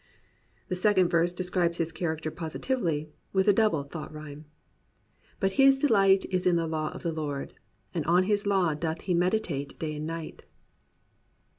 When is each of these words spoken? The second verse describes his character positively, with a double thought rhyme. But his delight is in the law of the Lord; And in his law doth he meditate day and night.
The 0.67 0.75
second 0.75 1.09
verse 1.09 1.31
describes 1.31 1.77
his 1.77 1.91
character 1.91 2.31
positively, 2.31 3.11
with 3.33 3.47
a 3.47 3.53
double 3.53 3.83
thought 3.83 4.11
rhyme. 4.11 4.45
But 5.39 5.51
his 5.61 5.77
delight 5.77 6.25
is 6.31 6.47
in 6.47 6.55
the 6.55 6.65
law 6.65 6.91
of 6.91 7.03
the 7.03 7.11
Lord; 7.13 7.53
And 7.93 8.03
in 8.07 8.23
his 8.23 8.47
law 8.47 8.73
doth 8.73 9.01
he 9.01 9.13
meditate 9.13 9.77
day 9.77 9.97
and 9.97 10.07
night. 10.07 10.43